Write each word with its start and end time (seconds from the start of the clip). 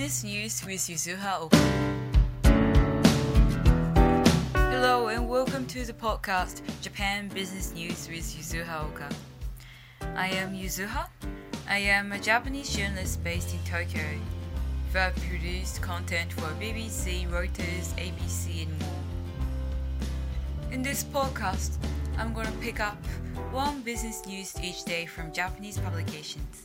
Business 0.00 0.24
News 0.24 0.64
with 0.64 0.80
Yuzuha 0.88 1.40
Oka. 1.42 1.58
Hello 4.54 5.08
and 5.08 5.28
welcome 5.28 5.66
to 5.66 5.84
the 5.84 5.92
podcast 5.92 6.62
Japan 6.80 7.28
Business 7.28 7.74
News 7.74 8.08
with 8.08 8.24
Yuzuha 8.24 8.86
Oka. 8.86 9.10
I 10.16 10.28
am 10.28 10.54
Yuzuha. 10.54 11.06
I 11.68 11.76
am 11.80 12.12
a 12.12 12.18
Japanese 12.18 12.74
journalist 12.74 13.22
based 13.22 13.52
in 13.52 13.60
Tokyo 13.70 14.00
have 14.94 15.14
produced 15.16 15.82
content 15.82 16.32
for 16.32 16.48
BBC, 16.58 17.28
Reuters, 17.28 17.92
ABC, 17.98 18.62
and 18.62 18.78
more. 18.80 18.88
In 20.72 20.80
this 20.80 21.04
podcast, 21.04 21.76
I'm 22.16 22.32
going 22.32 22.46
to 22.46 22.58
pick 22.62 22.80
up 22.80 22.96
one 23.52 23.82
business 23.82 24.24
news 24.26 24.54
each 24.62 24.82
day 24.84 25.04
from 25.04 25.30
Japanese 25.30 25.76
publications. 25.76 26.64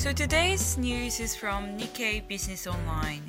So 0.00 0.14
today's 0.14 0.78
news 0.78 1.20
is 1.20 1.36
from 1.36 1.76
Nikkei 1.76 2.26
Business 2.26 2.66
Online, 2.66 3.20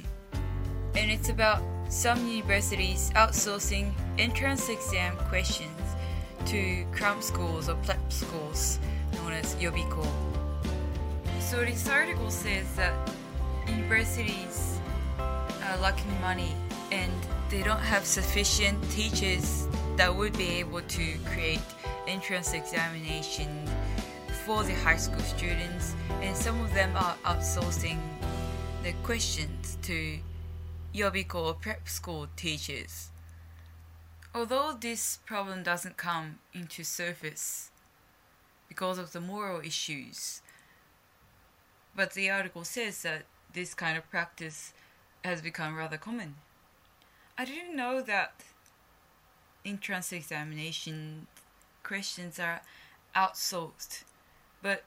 and 0.96 1.12
it's 1.12 1.28
about 1.28 1.62
some 1.90 2.26
universities 2.26 3.12
outsourcing 3.14 3.92
entrance 4.18 4.70
exam 4.70 5.18
questions 5.28 5.78
to 6.46 6.86
cram 6.94 7.22
schools 7.22 7.68
or 7.68 7.76
prep 7.84 8.00
schools 8.10 8.80
known 9.16 9.34
as 9.34 9.54
Yobiko. 9.56 10.08
So 11.42 11.60
this 11.66 11.90
article 11.90 12.32
says 12.32 12.74
that 12.78 12.96
universities 13.68 14.80
are 15.20 15.78
lacking 15.80 16.22
money 16.22 16.56
and 16.94 17.12
they 17.50 17.64
don't 17.64 17.84
have 17.84 18.06
sufficient 18.06 18.82
teachers 18.92 19.68
that 19.98 20.16
would 20.16 20.38
be 20.38 20.48
able 20.64 20.84
to 20.84 21.18
create 21.36 21.60
entrance 22.08 22.54
examination 22.54 23.68
for 24.52 24.66
the 24.66 24.76
high 24.76 24.98
school 24.98 25.22
students 25.22 25.96
and 26.22 26.36
some 26.36 26.60
of 26.60 26.74
them 26.74 26.94
are 26.98 27.16
outsourcing 27.24 27.98
the 28.84 28.92
questions 29.02 29.78
to 29.82 30.18
Yobiko 30.94 31.36
or 31.36 31.54
prep 31.54 31.88
school 31.88 32.28
teachers. 32.36 33.12
Although 34.36 34.76
this 34.78 35.20
problem 35.26 35.64
doesn't 35.64 35.96
come 35.96 36.40
into 36.54 36.84
surface 36.84 37.72
because 38.68 38.98
of 38.98 39.14
the 39.14 39.22
moral 39.22 39.62
issues, 39.62 40.42
but 41.96 42.12
the 42.12 42.30
article 42.30 42.66
says 42.66 43.04
that 43.04 43.24
this 43.54 43.74
kind 43.74 43.98
of 43.98 44.12
practice 44.12 44.74
has 45.24 45.42
become 45.42 45.78
rather 45.78 45.98
common. 45.98 46.36
I 47.38 47.46
didn't 47.46 47.74
know 47.74 48.02
that 48.02 48.34
entrance 49.64 50.12
examination 50.12 51.28
questions 51.84 52.38
are 52.38 52.60
outsourced, 53.16 54.04
but 54.62 54.84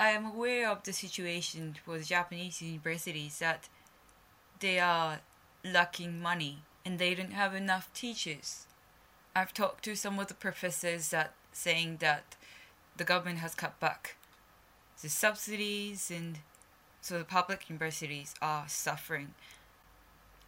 I 0.00 0.10
am 0.10 0.26
aware 0.26 0.68
of 0.70 0.84
the 0.84 0.92
situation 0.92 1.76
for 1.84 1.98
the 1.98 2.04
Japanese 2.04 2.62
universities 2.62 3.38
that 3.38 3.68
they 4.60 4.78
are 4.78 5.20
lacking 5.64 6.20
money 6.20 6.58
and 6.84 6.98
they 6.98 7.14
don't 7.14 7.32
have 7.32 7.54
enough 7.54 7.92
teachers. 7.92 8.66
I've 9.34 9.54
talked 9.54 9.84
to 9.84 9.96
some 9.96 10.18
of 10.18 10.28
the 10.28 10.34
professors 10.34 11.10
that 11.10 11.34
saying 11.52 11.98
that 12.00 12.36
the 12.96 13.04
government 13.04 13.38
has 13.38 13.54
cut 13.54 13.78
back 13.80 14.16
the 15.02 15.08
subsidies 15.08 16.10
and 16.10 16.38
so 17.00 17.18
the 17.18 17.24
public 17.24 17.68
universities 17.68 18.34
are 18.42 18.64
suffering 18.68 19.34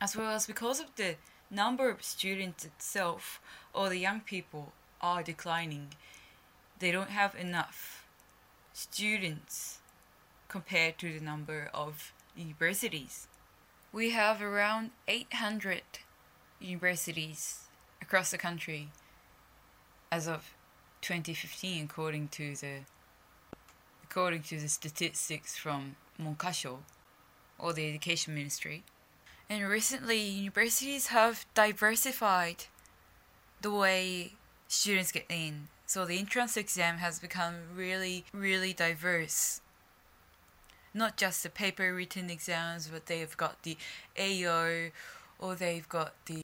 as 0.00 0.16
well 0.16 0.30
as 0.30 0.46
because 0.46 0.80
of 0.80 0.94
the 0.96 1.14
number 1.50 1.88
of 1.88 2.02
students 2.02 2.64
itself 2.64 3.40
or 3.72 3.88
the 3.88 3.98
young 3.98 4.20
people 4.20 4.72
are 5.00 5.22
declining 5.22 5.88
they 6.80 6.90
don't 6.90 7.10
have 7.10 7.34
enough 7.36 7.99
students 9.00 9.78
compared 10.48 10.98
to 10.98 11.18
the 11.18 11.24
number 11.24 11.70
of 11.72 12.12
universities. 12.36 13.28
We 13.94 14.10
have 14.10 14.42
around 14.42 14.90
800 15.08 15.80
universities 16.60 17.60
across 18.02 18.30
the 18.30 18.36
country 18.36 18.90
as 20.12 20.28
of 20.28 20.52
2015 21.00 21.86
according 21.86 22.28
to 22.28 22.54
the 22.56 22.80
according 24.04 24.42
to 24.42 24.60
the 24.60 24.68
statistics 24.68 25.56
from 25.56 25.96
Monkasho 26.20 26.80
or 27.58 27.72
the 27.72 27.88
education 27.88 28.34
ministry. 28.34 28.82
And 29.48 29.66
recently 29.66 30.20
universities 30.20 31.06
have 31.06 31.46
diversified 31.54 32.66
the 33.62 33.72
way 33.72 34.34
students 34.68 35.10
get 35.10 35.24
in 35.30 35.68
so 35.90 36.04
the 36.04 36.18
entrance 36.18 36.56
exam 36.56 36.98
has 36.98 37.18
become 37.18 37.54
really 37.74 38.24
really 38.32 38.72
diverse 38.72 39.60
not 40.92 41.16
just 41.16 41.42
the 41.42 41.50
paper 41.50 41.94
written 41.94 42.30
exams, 42.30 42.88
but 42.88 43.06
they've 43.06 43.36
got 43.36 43.62
the 43.62 43.76
AO 44.18 44.90
or 45.38 45.54
they've 45.54 45.88
got 45.88 46.14
the 46.26 46.42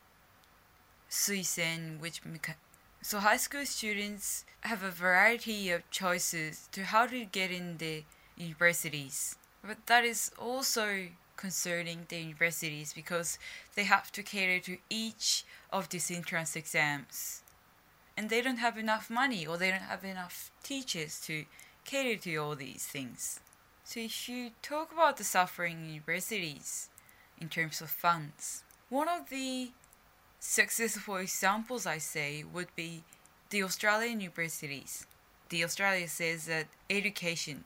Suisen, 1.11 2.01
which 2.01 2.21
so 3.03 3.19
high 3.19 3.37
school 3.37 3.65
students 3.65 4.45
have 4.61 4.83
a 4.83 4.91
variety 4.91 5.71
of 5.71 5.89
choices 5.91 6.69
to 6.73 6.85
how 6.85 7.07
to 7.07 7.25
get 7.25 7.51
in 7.51 7.79
the 7.79 8.05
universities. 8.37 9.37
But 9.65 9.87
that 9.87 10.05
is 10.05 10.31
also 10.39 11.09
concerning 11.37 12.07
the 12.09 12.19
universities 12.19 12.93
because 12.93 13.39
they 13.75 13.85
have 13.85 14.11
to 14.13 14.23
cater 14.23 14.59
to 14.65 14.79
each 14.89 15.45
of 15.73 15.89
these 15.89 16.11
entrance 16.11 16.57
exams. 16.57 17.43
And 18.17 18.31
they 18.31 18.41
don't 18.41 18.59
have 18.59 18.79
enough 18.79 19.11
money 19.11 19.47
or 19.47 19.57
they 19.57 19.71
don't 19.71 19.83
have 19.83 20.05
enough 20.05 20.51
teachers 20.63 21.21
to 21.27 21.45
cater 21.85 22.21
to 22.23 22.37
all 22.37 22.57
these 22.57 22.87
things. 22.87 23.41
So 23.85 24.01
if 24.01 24.29
you 24.29 24.51
talk 24.63 24.93
about 24.93 25.17
the 25.17 25.25
suffering 25.25 25.89
universities 25.89 26.89
in 27.39 27.49
terms 27.49 27.81
of 27.81 27.91
funds, 27.91 28.65
one 28.89 29.09
of 29.09 29.29
the 29.29 29.71
successful 30.41 31.17
examples 31.17 31.87
I 31.87 31.99
say 31.99 32.45
would 32.53 32.75
be 32.75 33.05
the 33.51 33.63
Australian 33.63 34.21
universities. 34.21 35.07
The 35.49 35.63
Australia 35.63 36.09
says 36.09 36.47
that 36.47 36.67
education, 36.91 37.65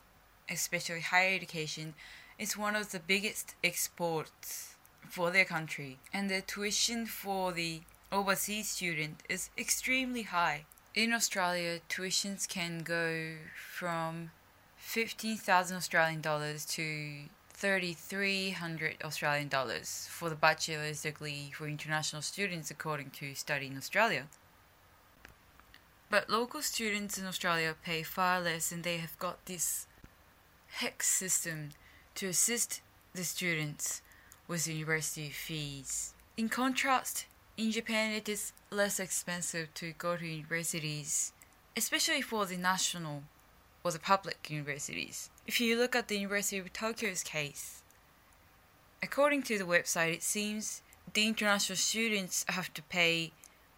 especially 0.51 1.01
higher 1.01 1.35
education, 1.35 1.95
is 2.39 2.57
one 2.57 2.77
of 2.77 2.91
the 2.91 3.01
biggest 3.01 3.55
exports 3.63 4.77
for 5.09 5.31
their 5.31 5.45
country, 5.45 5.99
and 6.13 6.31
the 6.31 6.41
tuition 6.41 7.07
for 7.07 7.53
the 7.53 7.81
overseas 8.13 8.69
student 8.69 9.23
is 9.29 9.51
extremely 9.57 10.23
high. 10.23 10.65
In 10.95 11.13
Australia, 11.13 11.81
tuitions 11.89 12.49
can 12.49 12.81
go 12.81 13.35
from 13.55 14.31
15,000 14.77 15.77
Australian 15.77 16.21
dollars 16.21 16.65
to 16.67 17.25
3,300 17.51 18.97
Australian 19.05 19.49
dollars 19.49 20.09
for 20.11 20.29
the 20.29 20.35
bachelor's 20.35 21.03
degree 21.03 21.53
for 21.55 21.69
international 21.69 22.23
students 22.23 22.71
according 22.71 23.11
to 23.11 23.35
Study 23.35 23.67
in 23.67 23.77
Australia. 23.77 24.27
But 26.09 26.29
local 26.29 26.63
students 26.63 27.19
in 27.19 27.27
Australia 27.27 27.77
pay 27.85 28.03
far 28.03 28.41
less 28.41 28.73
and 28.73 28.83
they 28.83 28.97
have 28.97 29.17
got 29.19 29.45
this 29.47 29.87
HECS 30.81 31.07
system 31.07 31.69
to 32.17 32.27
assist 32.27 32.81
the 33.15 33.23
students 33.23 34.03
with 34.49 34.67
university 34.67 35.29
fees. 35.29 36.15
In 36.37 36.49
contrast, 36.49 37.27
in 37.61 37.71
Japan 37.71 38.11
it 38.13 38.27
is 38.27 38.55
less 38.71 38.99
expensive 38.99 39.75
to 39.75 39.93
go 39.99 40.17
to 40.17 40.27
universities, 40.27 41.35
especially 41.77 42.23
for 42.23 42.47
the 42.47 42.57
national 42.57 43.25
or 43.85 43.91
the 43.91 43.99
public 43.99 44.49
universities. 44.49 45.29
If 45.47 45.61
you 45.61 45.77
look 45.77 45.95
at 45.95 46.09
the 46.09 46.17
University 46.17 46.57
of 46.57 46.73
Tokyo's 46.73 47.23
case, 47.23 47.83
according 49.03 49.43
to 49.43 49.59
the 49.59 49.65
website, 49.65 50.15
it 50.15 50.23
seems 50.23 50.81
the 51.13 51.27
international 51.27 51.77
students 51.77 52.47
have 52.49 52.73
to 52.73 52.83
pay 52.85 53.33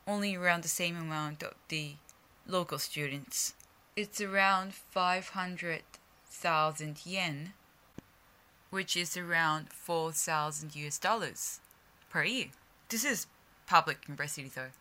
only 0.07 0.37
around 0.37 0.63
the 0.63 0.69
same 0.69 0.97
amount 0.97 1.43
of 1.43 1.55
the 1.69 1.95
local 2.47 2.79
students. 2.79 3.55
It's 3.97 4.21
around 4.21 4.75
500,000 4.75 7.01
yen, 7.05 7.53
which 8.71 8.97
is 8.97 9.17
around 9.17 9.73
4,000 9.73 10.77
US 10.77 10.99
dollars 10.99 11.59
per 12.11 12.23
year. 12.23 12.51
This 12.89 13.05
is 13.05 13.27
public 13.73 14.07
university 14.07 14.51
though. 14.55 14.75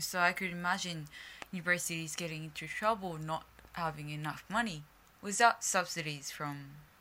So 0.00 0.18
I 0.18 0.32
could 0.32 0.50
imagine 0.50 1.06
universities 1.52 2.16
getting 2.16 2.42
into 2.42 2.66
trouble 2.66 3.18
not 3.18 3.44
having 3.74 4.10
enough 4.10 4.42
money 4.50 4.82
without 5.22 5.62
subsidies 5.62 6.32
from 6.32 6.56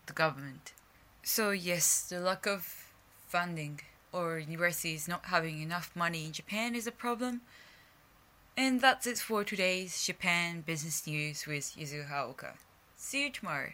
the 0.06 0.14
government. 0.14 0.74
So, 1.24 1.50
yes, 1.50 2.04
the 2.04 2.20
lack 2.20 2.46
of 2.46 2.62
funding 3.28 3.80
or 4.14 4.38
universities 4.38 5.08
not 5.08 5.26
having 5.26 5.64
enough 5.64 5.90
money 5.96 6.26
in 6.26 6.32
Japan 6.32 6.76
is 6.76 6.86
a 6.86 6.92
problem. 6.92 7.42
And 8.56 8.82
that's 8.82 9.08
it 9.08 9.18
for 9.18 9.44
today's 9.44 10.06
Japan 10.06 10.62
business 10.62 11.08
news 11.08 11.48
with 11.48 11.76
Yuzuha 11.76 12.30
Oka. 12.30 12.54
See 12.98 13.24
you 13.24 13.32
tomorrow. 13.32 13.72